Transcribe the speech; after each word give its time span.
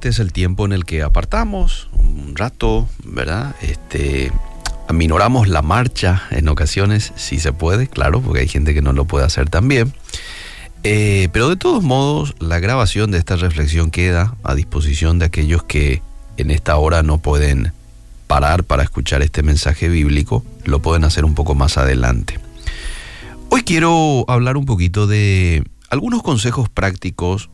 este 0.00 0.08
es 0.08 0.18
el 0.18 0.32
tiempo 0.32 0.64
en 0.64 0.72
el 0.72 0.86
que 0.86 1.02
apartamos 1.02 1.90
un 1.92 2.34
rato, 2.34 2.88
¿verdad? 3.04 3.54
Este, 3.60 4.32
aminoramos 4.88 5.46
la 5.46 5.60
marcha 5.60 6.22
en 6.30 6.48
ocasiones, 6.48 7.12
si 7.16 7.38
se 7.38 7.52
puede, 7.52 7.86
claro, 7.86 8.22
porque 8.22 8.40
hay 8.40 8.48
gente 8.48 8.72
que 8.72 8.80
no 8.80 8.94
lo 8.94 9.04
puede 9.04 9.26
hacer 9.26 9.50
también. 9.50 9.92
Eh, 10.84 11.28
pero 11.34 11.50
de 11.50 11.56
todos 11.56 11.82
modos, 11.82 12.34
la 12.38 12.60
grabación 12.60 13.10
de 13.10 13.18
esta 13.18 13.36
reflexión 13.36 13.90
queda 13.90 14.36
a 14.42 14.54
disposición 14.54 15.18
de 15.18 15.26
aquellos 15.26 15.64
que 15.64 16.00
en 16.38 16.50
esta 16.50 16.78
hora 16.78 17.02
no 17.02 17.18
pueden 17.18 17.74
parar 18.26 18.64
para 18.64 18.82
escuchar 18.82 19.20
este 19.20 19.42
mensaje 19.42 19.90
bíblico, 19.90 20.42
lo 20.64 20.80
pueden 20.80 21.04
hacer 21.04 21.26
un 21.26 21.34
poco 21.34 21.54
más 21.54 21.76
adelante. 21.76 22.40
Hoy 23.50 23.64
quiero 23.64 24.24
hablar 24.28 24.56
un 24.56 24.64
poquito 24.64 25.06
de 25.06 25.62
algunos 25.90 26.22
consejos 26.22 26.70
prácticos 26.70 27.50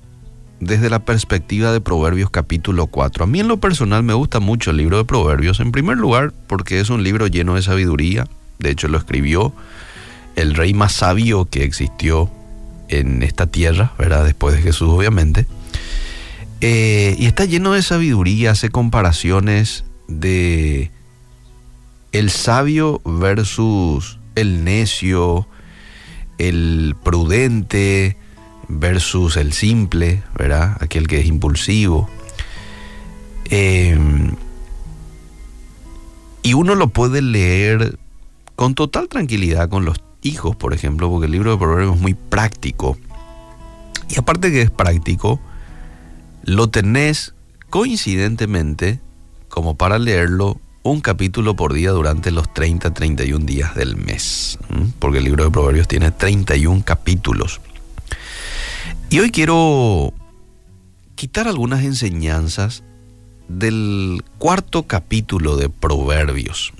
desde 0.60 0.90
la 0.90 1.00
perspectiva 1.00 1.72
de 1.72 1.80
Proverbios 1.80 2.30
capítulo 2.30 2.86
4. 2.86 3.24
A 3.24 3.26
mí 3.26 3.40
en 3.40 3.48
lo 3.48 3.58
personal 3.58 4.02
me 4.02 4.14
gusta 4.14 4.40
mucho 4.40 4.70
el 4.70 4.78
libro 4.78 4.96
de 4.96 5.04
Proverbios, 5.04 5.60
en 5.60 5.72
primer 5.72 5.98
lugar 5.98 6.32
porque 6.46 6.80
es 6.80 6.90
un 6.90 7.02
libro 7.02 7.26
lleno 7.26 7.54
de 7.54 7.62
sabiduría, 7.62 8.26
de 8.58 8.70
hecho 8.70 8.88
lo 8.88 8.98
escribió 8.98 9.52
el 10.36 10.54
rey 10.54 10.74
más 10.74 10.92
sabio 10.92 11.46
que 11.46 11.64
existió 11.64 12.30
en 12.88 13.22
esta 13.22 13.46
tierra, 13.46 13.92
¿verdad? 13.98 14.24
Después 14.24 14.54
de 14.54 14.62
Jesús 14.62 14.88
obviamente. 14.88 15.46
Eh, 16.60 17.16
y 17.18 17.26
está 17.26 17.44
lleno 17.44 17.72
de 17.72 17.82
sabiduría, 17.82 18.52
hace 18.52 18.70
comparaciones 18.70 19.84
de 20.08 20.90
el 22.12 22.30
sabio 22.30 23.02
versus 23.04 24.18
el 24.36 24.64
necio, 24.64 25.46
el 26.38 26.94
prudente 27.02 28.16
versus 28.68 29.36
el 29.36 29.52
simple, 29.52 30.22
¿verdad? 30.36 30.76
Aquel 30.80 31.06
que 31.08 31.20
es 31.20 31.26
impulsivo. 31.26 32.08
Em, 33.50 34.34
y 36.42 36.54
uno 36.54 36.74
lo 36.74 36.88
puede 36.88 37.22
leer 37.22 37.98
con 38.54 38.74
total 38.74 39.08
tranquilidad 39.08 39.68
con 39.68 39.84
los 39.84 39.98
hijos, 40.22 40.56
por 40.56 40.74
ejemplo, 40.74 41.10
porque 41.10 41.26
el 41.26 41.32
libro 41.32 41.52
de 41.52 41.58
Proverbios 41.58 41.96
es 41.96 42.00
muy 42.00 42.14
práctico. 42.14 42.96
Y 44.08 44.18
aparte 44.18 44.50
que 44.50 44.62
es 44.62 44.70
práctico, 44.70 45.40
lo 46.44 46.68
tenés 46.68 47.34
coincidentemente 47.70 49.00
como 49.48 49.76
para 49.76 49.98
leerlo 49.98 50.60
un 50.82 51.00
capítulo 51.00 51.56
por 51.56 51.72
día 51.72 51.90
durante 51.90 52.30
los 52.30 52.52
30, 52.52 52.94
31 52.94 53.44
días 53.44 53.74
del 53.74 53.96
mes, 53.96 54.58
porque 55.00 55.18
el 55.18 55.24
libro 55.24 55.44
de 55.44 55.50
Proverbios 55.50 55.88
tiene 55.88 56.12
31 56.12 56.82
capítulos. 56.84 57.60
Y 59.08 59.20
hoy 59.20 59.30
quiero 59.30 60.12
quitar 61.14 61.46
algunas 61.46 61.84
enseñanzas 61.84 62.82
del 63.48 64.24
cuarto 64.38 64.82
capítulo 64.88 65.56
de 65.56 65.68
Proverbios. 65.68 66.72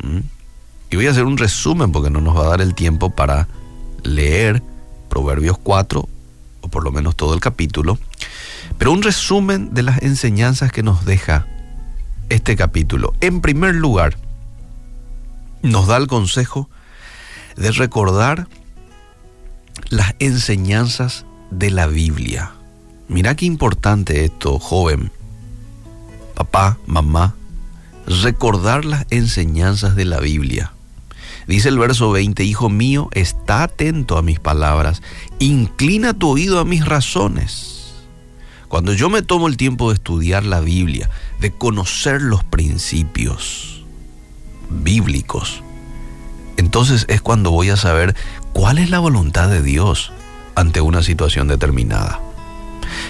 Y 0.91 0.97
voy 0.97 1.07
a 1.07 1.13
hacer 1.13 1.25
un 1.25 1.39
resumen 1.39 1.93
porque 1.93 2.11
no 2.11 2.21
nos 2.21 2.37
va 2.37 2.43
a 2.43 2.49
dar 2.49 2.61
el 2.61 2.75
tiempo 2.75 3.11
para 3.11 3.47
leer 4.03 4.63
Proverbios 5.09 5.57
4, 5.59 6.09
o 6.63 6.69
por 6.69 6.83
lo 6.83 6.91
menos 6.91 7.15
todo 7.15 7.33
el 7.33 7.41
capítulo, 7.41 7.97
pero 8.77 8.91
un 8.91 9.03
resumen 9.03 9.73
de 9.73 9.85
las 9.85 10.03
enseñanzas 10.03 10.73
que 10.73 10.83
nos 10.83 11.05
deja 11.05 11.47
este 12.29 12.57
capítulo. 12.57 13.15
En 13.21 13.41
primer 13.41 13.77
lugar, 13.77 14.17
nos 15.63 15.87
da 15.87 15.97
el 15.97 16.09
consejo 16.09 16.69
de 17.57 17.71
recordar 17.71 18.49
las 19.91 20.15
enseñanzas 20.19 21.25
de 21.51 21.71
la 21.71 21.87
Biblia. 21.87 22.53
Mira 23.09 23.37
qué 23.37 23.47
importante 23.47 24.25
esto, 24.25 24.59
joven, 24.59 25.11
papá, 26.35 26.79
mamá, 26.87 27.35
recordar 28.07 28.85
las 28.85 29.07
enseñanzas 29.11 29.97
de 29.97 30.05
la 30.05 30.21
Biblia. 30.21 30.73
Dice 31.47 31.69
el 31.69 31.79
verso 31.79 32.11
20, 32.11 32.43
Hijo 32.45 32.69
mío, 32.69 33.09
está 33.13 33.63
atento 33.63 34.19
a 34.19 34.23
mis 34.23 34.41
palabras, 34.41 35.03
inclina 35.39 36.13
tu 36.13 36.31
oído 36.31 36.59
a 36.59 36.65
mis 36.65 36.85
razones. 36.85 37.95
Cuando 38.69 38.93
yo 38.93 39.09
me 39.09 39.23
tomo 39.23 39.47
el 39.47 39.57
tiempo 39.57 39.91
de 39.91 39.95
estudiar 39.95 40.45
la 40.45 40.61
Biblia, 40.61 41.09
de 41.41 41.53
conocer 41.53 42.21
los 42.21 42.43
principios 42.43 43.85
bíblicos, 44.69 45.63
entonces 46.57 47.07
es 47.09 47.21
cuando 47.21 47.53
voy 47.53 47.71
a 47.71 47.77
saber 47.77 48.17
cuál 48.53 48.79
es 48.79 48.91
la 48.91 48.99
voluntad 48.99 49.49
de 49.49 49.63
Dios 49.63 50.13
ante 50.57 50.81
una 50.81 51.03
situación 51.03 51.47
determinada. 51.47 52.21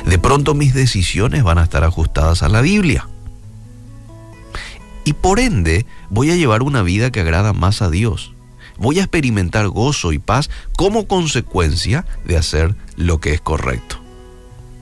De 0.04 0.18
pronto 0.18 0.54
mis 0.54 0.74
decisiones 0.74 1.42
van 1.42 1.58
a 1.58 1.62
estar 1.62 1.84
ajustadas 1.84 2.42
a 2.42 2.48
la 2.48 2.60
Biblia. 2.60 3.08
Y 5.04 5.14
por 5.14 5.38
ende 5.38 5.86
voy 6.10 6.30
a 6.30 6.36
llevar 6.36 6.62
una 6.62 6.82
vida 6.82 7.10
que 7.10 7.20
agrada 7.20 7.52
más 7.52 7.80
a 7.80 7.88
Dios. 7.88 8.34
Voy 8.76 8.98
a 8.98 9.02
experimentar 9.02 9.68
gozo 9.68 10.12
y 10.12 10.18
paz 10.18 10.50
como 10.76 11.06
consecuencia 11.06 12.04
de 12.24 12.36
hacer 12.36 12.74
lo 12.96 13.20
que 13.20 13.32
es 13.32 13.40
correcto. 13.40 13.96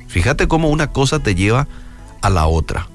Fíjate 0.09 0.49
cómo 0.49 0.69
una 0.69 0.91
cosa 0.93 1.19
te 1.21 1.35
lleva 1.35 1.69
a 2.23 2.31
la 2.31 2.47
otra. 2.47 2.89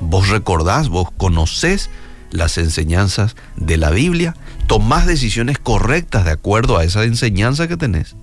Vos 0.00 0.28
recordás, 0.28 0.88
vos 0.88 1.08
conocés 1.16 1.90
las 2.30 2.58
enseñanzas 2.58 3.36
de 3.56 3.76
la 3.76 3.90
Biblia, 3.90 4.34
tomás 4.66 5.06
decisiones 5.06 5.58
correctas 5.58 6.24
de 6.24 6.32
acuerdo 6.32 6.76
a 6.76 6.84
esa 6.84 7.04
enseñanza 7.04 7.68
que 7.68 7.76
tenés. 7.76 8.16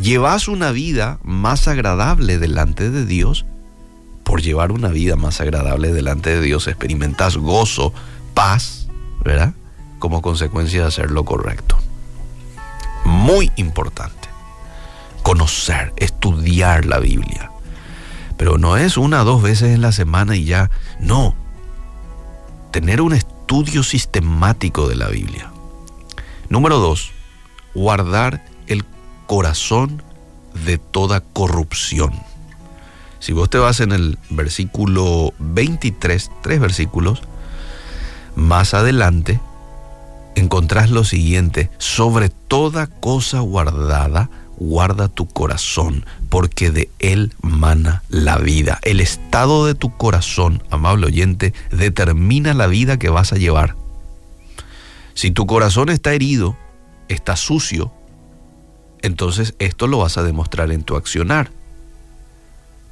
Llevas 0.00 0.48
una 0.48 0.70
vida 0.70 1.18
más 1.22 1.68
agradable 1.68 2.38
delante 2.38 2.90
de 2.90 3.04
Dios. 3.04 3.46
Por 4.24 4.42
llevar 4.42 4.70
una 4.70 4.88
vida 4.88 5.16
más 5.16 5.40
agradable 5.40 5.92
delante 5.92 6.30
de 6.30 6.40
Dios 6.40 6.68
experimentas 6.68 7.36
gozo, 7.36 7.92
paz, 8.34 8.86
¿verdad? 9.24 9.54
Como 9.98 10.22
consecuencia 10.22 10.82
de 10.82 10.88
hacer 10.88 11.10
lo 11.10 11.24
correcto. 11.24 11.76
Muy 13.04 13.50
importante 13.56 14.20
conocer, 15.22 15.92
estudiar 15.96 16.86
la 16.86 16.98
Biblia. 16.98 17.50
Pero 18.36 18.58
no 18.58 18.76
es 18.76 18.96
una 18.96 19.22
o 19.22 19.24
dos 19.24 19.42
veces 19.42 19.74
en 19.74 19.80
la 19.80 19.92
semana 19.92 20.34
y 20.36 20.44
ya, 20.44 20.70
no. 20.98 21.36
Tener 22.70 23.00
un 23.00 23.12
estudio 23.12 23.82
sistemático 23.82 24.88
de 24.88 24.96
la 24.96 25.08
Biblia. 25.08 25.50
Número 26.48 26.78
dos, 26.78 27.10
guardar 27.74 28.44
el 28.66 28.84
corazón 29.26 30.02
de 30.64 30.78
toda 30.78 31.20
corrupción. 31.20 32.12
Si 33.18 33.32
vos 33.32 33.50
te 33.50 33.58
vas 33.58 33.80
en 33.80 33.92
el 33.92 34.18
versículo 34.30 35.34
23, 35.38 36.30
tres 36.42 36.60
versículos, 36.60 37.22
más 38.34 38.74
adelante 38.74 39.40
encontrás 40.34 40.90
lo 40.90 41.04
siguiente, 41.04 41.70
sobre 41.78 42.28
toda 42.30 42.86
cosa 42.86 43.40
guardada, 43.40 44.30
guarda 44.60 45.08
tu 45.08 45.26
corazón, 45.26 46.04
porque 46.28 46.70
de 46.70 46.90
él 47.00 47.32
mana 47.40 48.02
la 48.08 48.36
vida. 48.36 48.78
El 48.82 49.00
estado 49.00 49.66
de 49.66 49.74
tu 49.74 49.96
corazón, 49.96 50.62
amable 50.70 51.06
oyente, 51.06 51.52
determina 51.72 52.54
la 52.54 52.68
vida 52.68 52.98
que 52.98 53.08
vas 53.08 53.32
a 53.32 53.36
llevar. 53.36 53.74
Si 55.14 55.30
tu 55.30 55.46
corazón 55.46 55.88
está 55.88 56.12
herido, 56.12 56.56
está 57.08 57.36
sucio, 57.36 57.90
entonces 59.02 59.54
esto 59.58 59.86
lo 59.86 59.98
vas 59.98 60.18
a 60.18 60.22
demostrar 60.22 60.70
en 60.70 60.84
tu 60.84 60.94
accionar. 60.94 61.50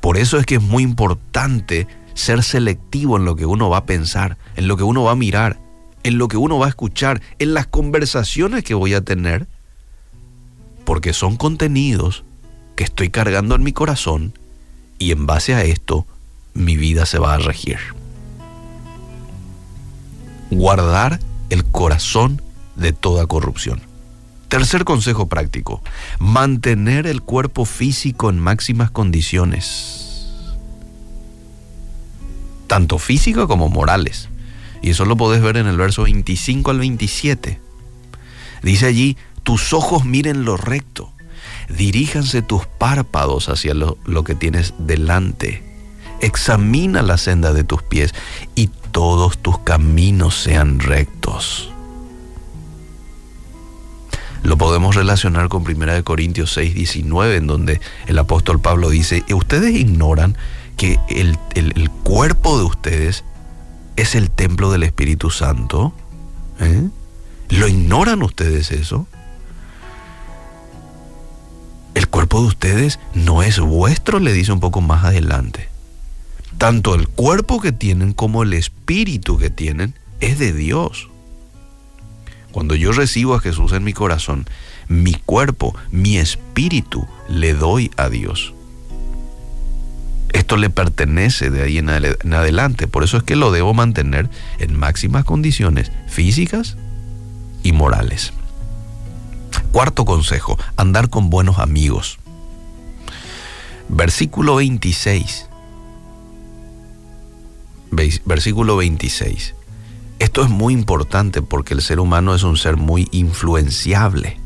Por 0.00 0.16
eso 0.16 0.38
es 0.38 0.46
que 0.46 0.56
es 0.56 0.62
muy 0.62 0.82
importante 0.82 1.86
ser 2.14 2.42
selectivo 2.42 3.18
en 3.18 3.26
lo 3.26 3.36
que 3.36 3.46
uno 3.46 3.68
va 3.68 3.78
a 3.78 3.86
pensar, 3.86 4.38
en 4.56 4.68
lo 4.68 4.76
que 4.76 4.84
uno 4.84 5.04
va 5.04 5.12
a 5.12 5.16
mirar, 5.16 5.60
en 6.02 6.16
lo 6.16 6.28
que 6.28 6.38
uno 6.38 6.58
va 6.58 6.66
a 6.66 6.70
escuchar, 6.70 7.20
en 7.38 7.52
las 7.52 7.66
conversaciones 7.66 8.64
que 8.64 8.74
voy 8.74 8.94
a 8.94 9.02
tener 9.02 9.46
porque 10.88 11.12
son 11.12 11.36
contenidos 11.36 12.24
que 12.74 12.82
estoy 12.82 13.10
cargando 13.10 13.54
en 13.54 13.62
mi 13.62 13.74
corazón 13.74 14.32
y 14.98 15.12
en 15.12 15.26
base 15.26 15.54
a 15.54 15.62
esto 15.62 16.06
mi 16.54 16.78
vida 16.78 17.04
se 17.04 17.18
va 17.18 17.34
a 17.34 17.36
regir. 17.36 17.76
Guardar 20.50 21.20
el 21.50 21.66
corazón 21.66 22.40
de 22.74 22.94
toda 22.94 23.26
corrupción. 23.26 23.82
Tercer 24.48 24.84
consejo 24.84 25.28
práctico, 25.28 25.82
mantener 26.20 27.06
el 27.06 27.20
cuerpo 27.20 27.66
físico 27.66 28.30
en 28.30 28.38
máximas 28.38 28.90
condiciones, 28.90 30.32
tanto 32.66 32.98
física 32.98 33.46
como 33.46 33.68
morales. 33.68 34.30
Y 34.80 34.88
eso 34.88 35.04
lo 35.04 35.18
podés 35.18 35.42
ver 35.42 35.58
en 35.58 35.66
el 35.66 35.76
verso 35.76 36.04
25 36.04 36.70
al 36.70 36.78
27. 36.78 37.60
Dice 38.62 38.86
allí, 38.86 39.18
tus 39.48 39.72
ojos 39.72 40.04
miren 40.04 40.44
lo 40.44 40.58
recto, 40.58 41.10
diríjanse 41.70 42.42
tus 42.42 42.66
párpados 42.66 43.48
hacia 43.48 43.72
lo, 43.72 43.96
que 44.22 44.34
tienes 44.34 44.74
delante. 44.76 45.62
Examina 46.20 47.00
la 47.00 47.16
senda 47.16 47.54
de 47.54 47.64
tus 47.64 47.82
pies 47.82 48.14
y 48.54 48.66
todos 48.90 49.38
tus 49.38 49.58
caminos 49.60 50.34
sean 50.34 50.80
rectos. 50.80 51.72
Lo 54.42 54.58
podemos 54.58 54.94
relacionar 54.94 55.48
con 55.48 55.62
1 55.62 56.04
Corintios 56.04 56.52
6, 56.52 56.74
19, 56.74 57.36
en 57.36 57.46
donde 57.46 57.80
el 58.06 58.18
apóstol 58.18 58.60
Pablo 58.60 58.90
dice, 58.90 59.24
ustedes 59.32 59.74
ignoran 59.74 60.36
que 60.76 61.00
el, 61.08 61.38
cuerpo 62.02 62.58
de 62.58 62.64
ustedes 62.64 63.24
es 63.96 64.14
el 64.14 64.30
templo 64.30 64.70
del 64.70 64.82
Espíritu 64.82 65.30
Santo? 65.30 65.94
¿Eh? 66.60 66.86
¿Lo 67.48 67.66
ignoran 67.66 68.22
ustedes 68.22 68.72
eso? 68.72 69.06
De 72.42 72.48
ustedes 72.48 73.00
no 73.14 73.42
es 73.42 73.60
vuestro, 73.60 74.18
le 74.20 74.32
dice 74.32 74.52
un 74.52 74.60
poco 74.60 74.80
más 74.80 75.04
adelante. 75.04 75.68
Tanto 76.58 76.94
el 76.94 77.08
cuerpo 77.08 77.60
que 77.60 77.72
tienen 77.72 78.12
como 78.12 78.42
el 78.42 78.52
espíritu 78.52 79.38
que 79.38 79.50
tienen 79.50 79.94
es 80.20 80.38
de 80.38 80.52
Dios. 80.52 81.08
Cuando 82.50 82.74
yo 82.74 82.92
recibo 82.92 83.34
a 83.34 83.40
Jesús 83.40 83.72
en 83.72 83.84
mi 83.84 83.92
corazón, 83.92 84.46
mi 84.88 85.14
cuerpo, 85.14 85.76
mi 85.90 86.18
espíritu 86.18 87.06
le 87.28 87.54
doy 87.54 87.90
a 87.96 88.08
Dios. 88.08 88.54
Esto 90.32 90.56
le 90.56 90.70
pertenece 90.70 91.50
de 91.50 91.62
ahí 91.62 91.78
en 91.78 91.88
adelante. 91.88 92.88
Por 92.88 93.04
eso 93.04 93.16
es 93.16 93.22
que 93.22 93.36
lo 93.36 93.52
debo 93.52 93.74
mantener 93.74 94.28
en 94.58 94.76
máximas 94.76 95.24
condiciones 95.24 95.92
físicas 96.06 96.76
y 97.62 97.72
morales. 97.72 98.32
Cuarto 99.72 100.04
consejo, 100.04 100.58
andar 100.76 101.10
con 101.10 101.30
buenos 101.30 101.58
amigos. 101.58 102.18
Versículo 103.88 104.56
26. 104.56 105.46
Veis- 107.90 108.20
Versículo 108.24 108.76
26. 108.76 109.54
Esto 110.18 110.42
es 110.42 110.50
muy 110.50 110.72
importante 110.74 111.42
porque 111.42 111.74
el 111.74 111.82
ser 111.82 112.00
humano 112.00 112.34
es 112.34 112.42
un 112.42 112.56
ser 112.56 112.76
muy 112.76 113.08
influenciable. 113.12 114.38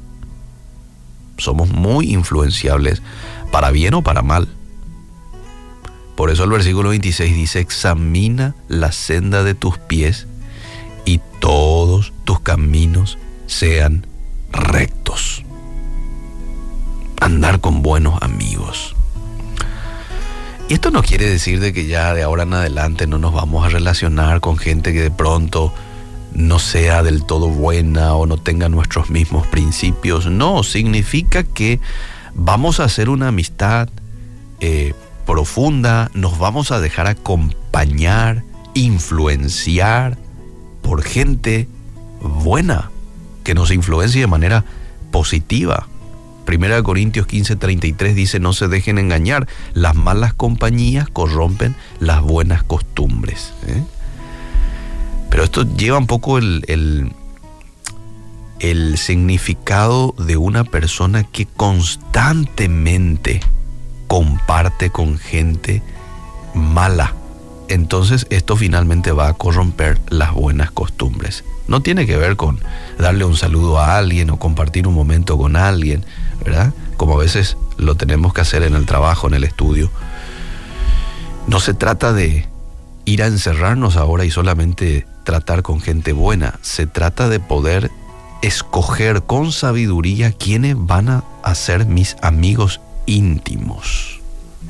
Somos 1.39 1.71
muy 1.71 2.13
influenciables 2.13 3.03
para 3.51 3.71
bien 3.71 3.95
o 3.95 4.03
para 4.03 4.23
mal. 4.23 4.49
Por 6.15 6.31
eso 6.31 6.45
el 6.45 6.51
versículo 6.51 6.91
26 6.91 7.35
dice, 7.35 7.61
examina 7.61 8.55
la 8.69 8.93
senda 8.93 9.43
de 9.43 9.55
tus 9.55 9.79
pies 9.79 10.27
y 11.07 11.21
todos 11.41 12.13
tus 12.25 12.41
caminos 12.41 13.19
sean 13.47 14.07
rectos. 14.53 15.43
Andar 17.19 17.61
con 17.61 17.81
buenos 17.83 18.23
amigos. 18.23 18.95
Y 20.73 20.77
esto 20.77 20.91
no 20.91 21.03
quiere 21.03 21.29
decir 21.29 21.61
de 21.61 21.75
que 21.75 21.87
ya 21.87 22.15
de 22.15 22.23
ahora 22.23 22.45
en 22.45 22.55
adelante 22.55 23.07
no 23.07 23.19
nos 23.19 23.35
vamos 23.35 23.63
a 23.63 23.69
relacionar 23.69 24.41
con 24.41 24.57
gente 24.57 24.95
que 24.95 25.03
de 25.03 25.11
pronto 25.11 25.71
no 26.33 26.59
sea 26.59 27.03
del 27.03 27.27
todo 27.27 27.51
buena 27.51 28.15
o 28.15 28.25
no 28.25 28.39
tenga 28.39 28.71
nuestros 28.71 29.11
mismos 29.11 29.47
principios. 29.47 30.25
No, 30.29 30.63
significa 30.63 31.43
que 31.43 31.79
vamos 32.33 32.81
a 32.81 32.85
hacer 32.85 33.11
una 33.11 33.29
amistad 33.29 33.91
eh, 34.61 34.95
profunda, 35.27 36.11
nos 36.15 36.39
vamos 36.39 36.71
a 36.71 36.81
dejar 36.81 37.07
acompañar, 37.07 38.43
influenciar 38.73 40.17
por 40.81 41.03
gente 41.03 41.69
buena, 42.23 42.91
que 43.45 43.53
nos 43.53 43.71
influencie 43.73 44.23
de 44.23 44.27
manera 44.27 44.65
positiva. 45.11 45.87
Primera 46.45 46.77
de 46.77 46.83
Corintios 46.83 47.27
15, 47.27 47.57
33 47.57 48.15
dice, 48.15 48.41
no 48.41 48.53
se 48.53 48.69
dejen 48.69 48.99
engañar, 48.99 49.47
las 49.75 49.95
malas 49.95 50.35
compañías 50.35 51.09
corrompen 51.09 51.77
las 52.01 52.21
buenas 52.23 52.63
costumbres. 52.63 53.53
¿eh? 53.67 53.83
Pero 55.31 55.45
esto 55.45 55.63
lleva 55.77 55.99
un 55.99 56.07
poco 56.07 56.39
el, 56.39 56.65
el, 56.69 57.13
el 58.61 58.99
significado 58.99 60.15
de 60.19 60.37
una 60.37 60.65
persona 60.65 61.25
que 61.25 61.47
constantemente 61.47 63.41
comparte 64.09 64.91
con 64.91 65.19
gente 65.19 65.83
mala. 66.55 67.15
Entonces 67.69 68.27
esto 68.29 68.57
finalmente 68.57 69.13
va 69.13 69.29
a 69.29 69.35
corromper 69.35 69.99
las 70.11 70.35
buenas 70.35 70.71
costumbres. 70.71 71.45
No 71.67 71.81
tiene 71.81 72.05
que 72.07 72.19
ver 72.19 72.37
con 72.37 72.61
darle 72.99 73.25
un 73.25 73.37
saludo 73.37 73.79
a 73.79 73.97
alguien 73.97 74.29
o 74.29 74.39
compartir 74.39 74.87
un 74.87 74.95
momento 74.95 75.39
con 75.39 75.57
alguien, 75.57 76.05
¿verdad? 76.45 76.73
Como 76.97 77.15
a 77.15 77.19
veces 77.19 77.57
lo 77.77 77.97
tenemos 77.97 78.33
que 78.33 78.41
hacer 78.41 78.63
en 78.63 78.75
el 78.75 78.87
trabajo, 78.87 79.29
en 79.29 79.35
el 79.35 79.45
estudio. 79.45 79.91
No 81.47 81.61
se 81.61 81.75
trata 81.75 82.13
de 82.13 82.49
ir 83.05 83.23
a 83.23 83.27
encerrarnos 83.27 83.97
ahora 83.97 84.25
y 84.25 84.31
solamente 84.31 85.07
tratar 85.25 85.63
con 85.63 85.81
gente 85.81 86.13
buena. 86.13 86.59
Se 86.63 86.87
trata 86.87 87.29
de 87.29 87.41
poder 87.41 87.91
escoger 88.43 89.23
con 89.23 89.53
sabiduría 89.53 90.33
quiénes 90.33 90.77
van 90.79 91.09
a, 91.09 91.55
ser 91.55 91.87
mis 91.87 92.17
amigos 92.23 92.81
íntimos. 93.07 94.21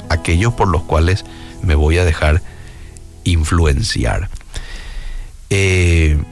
Aquellos 0.09 0.55
por 0.55 0.69
los 0.69 0.83
cuales 0.83 1.25
me 1.63 1.75
voy 1.75 1.99
a 1.99 2.05
dejar 2.05 2.43
influenciar. 3.25 4.29
Eh, 5.51 6.23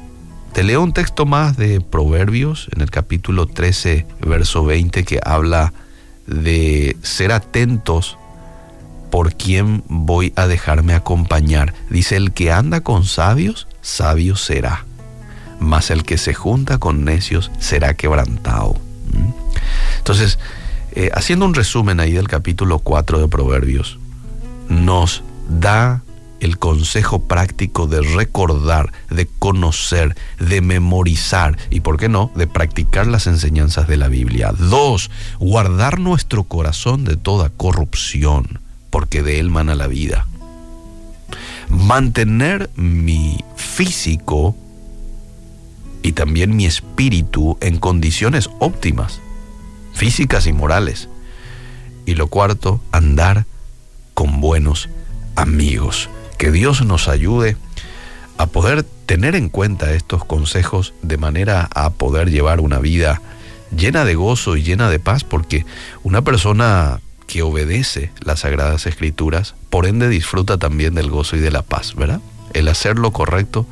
te 0.53 0.63
leo 0.65 0.83
un 0.83 0.93
texto 0.93 1.27
más 1.27 1.57
de 1.57 1.81
Proverbios 1.81 2.69
en 2.75 2.81
el 2.81 2.91
capítulo 2.91 3.47
13, 3.47 4.07
verso 4.21 4.65
20, 4.65 5.05
que 5.05 5.21
habla 5.25 5.73
de 6.27 6.97
ser 7.03 7.33
atentos 7.33 8.19
por 9.11 9.35
quién 9.35 9.83
voy 9.89 10.33
a 10.37 10.47
dejarme 10.47 10.95
acompañar. 10.95 11.75
Dice, 11.89 12.17
el 12.17 12.33
que 12.33 12.53
anda 12.53 12.81
con 12.81 13.05
sabios, 13.05 13.69
sabio 13.81 14.37
será, 14.37 14.85
mas 15.59 15.91
el 15.91 16.05
que 16.05 16.19
se 16.19 16.35
junta 16.35 16.79
con 16.79 17.05
necios 17.05 17.51
será 17.59 17.95
quebrantado. 17.95 18.75
¿Mm? 19.13 19.31
Entonces, 19.99 20.39
eh, 20.93 21.11
haciendo 21.15 21.45
un 21.45 21.55
resumen 21.55 22.01
ahí 22.01 22.13
del 22.13 22.29
capítulo 22.29 22.81
4 22.81 23.21
de 23.21 23.29
Proverbios, 23.29 23.99
nos 24.69 25.23
da 25.49 26.03
el 26.41 26.59
consejo 26.59 27.25
práctico 27.25 27.87
de 27.87 28.01
recordar, 28.01 28.93
de 29.11 29.27
conocer, 29.27 30.17
de 30.39 30.61
memorizar 30.61 31.57
y, 31.71 31.81
¿por 31.81 31.99
qué 31.99 32.09
no?, 32.09 32.33
de 32.35 32.47
practicar 32.47 33.07
las 33.07 33.27
enseñanzas 33.27 33.87
de 33.87 33.97
la 33.97 34.09
Biblia. 34.09 34.53
Dos, 34.53 35.11
guardar 35.39 35.99
nuestro 36.01 36.45
corazón 36.45 37.05
de 37.05 37.17
toda 37.17 37.51
corrupción, 37.51 38.61
porque 38.91 39.23
de 39.23 39.39
él 39.39 39.51
mana 39.51 39.75
la 39.75 39.87
vida. 39.87 40.27
Mantener 41.69 42.71
mi 42.75 43.45
físico 43.57 44.57
y 46.03 46.13
también 46.13 46.57
mi 46.57 46.67
espíritu 46.67 47.59
en 47.61 47.79
condiciones 47.79 48.51
óptimas, 48.59 49.21
físicas 49.93 50.47
y 50.47 50.53
morales. 50.53 51.09
Y 52.07 52.15
lo 52.15 52.29
cuarto, 52.29 52.81
andar 52.91 53.45
con 54.15 54.41
buenos 54.41 54.89
amigos. 55.37 56.09
Que 56.41 56.51
Dios 56.51 56.83
nos 56.87 57.07
ayude 57.09 57.59
a 58.39 58.47
poder 58.47 58.83
tener 58.83 59.37
en 59.37 59.51
cuenta 59.51 59.93
estos 59.93 60.25
consejos 60.25 60.95
de 61.03 61.19
manera 61.19 61.69
a 61.75 61.91
poder 61.91 62.31
llevar 62.31 62.61
una 62.61 62.79
vida 62.79 63.21
llena 63.77 64.07
de 64.07 64.15
gozo 64.15 64.57
y 64.57 64.63
llena 64.63 64.89
de 64.89 64.99
paz, 64.99 65.23
porque 65.23 65.67
una 66.03 66.23
persona 66.23 67.03
que 67.27 67.43
obedece 67.43 68.11
las 68.21 68.41
sagradas 68.41 68.87
escrituras, 68.87 69.55
por 69.69 69.85
ende 69.85 70.09
disfruta 70.09 70.57
también 70.57 70.95
del 70.95 71.11
gozo 71.11 71.37
y 71.37 71.41
de 71.41 71.51
la 71.51 71.61
paz, 71.61 71.95
¿verdad? 71.95 72.23
El 72.55 72.69
hacer 72.69 72.99
lo 72.99 73.11
correcto 73.11 73.67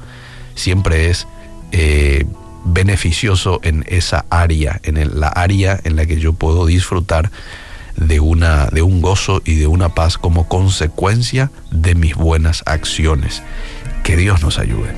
siempre 0.55 1.09
es 1.09 1.27
eh, 1.73 2.27
beneficioso 2.67 3.61
en 3.63 3.83
esa 3.89 4.27
área, 4.29 4.79
en 4.83 5.19
la 5.19 5.29
área 5.29 5.81
en 5.85 5.97
la 5.97 6.05
que 6.05 6.21
yo 6.21 6.35
puedo 6.35 6.67
disfrutar 6.67 7.31
de, 7.99 8.21
una, 8.21 8.67
de 8.67 8.83
un 8.83 9.03
gozo 9.03 9.43
y 9.45 9.57
de 9.57 9.67
una 9.67 9.91
paz 9.91 10.19
como 10.19 10.49
consecuencia 10.49 11.51
de 11.71 11.95
mis 11.95 12.15
buenas 12.15 12.63
acciones. 12.67 13.43
Que 14.05 14.17
Dios 14.17 14.43
nos 14.43 14.59
ayude. 14.59 14.95